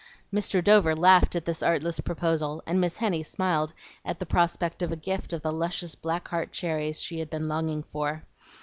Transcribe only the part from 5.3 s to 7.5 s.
of the luscious black heart cherries she had been